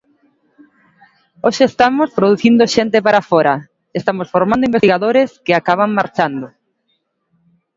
[1.45, 3.55] Hoxe estamos producindo xente para fóra,
[3.99, 6.45] estamos formando investigadores que acaban marchando.